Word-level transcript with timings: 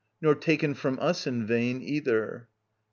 Nor 0.19 0.33
taken 0.33 0.73
from 0.73 0.97
us 0.99 1.27
in 1.27 1.45
vain, 1.45 1.83
either. 1.83 2.47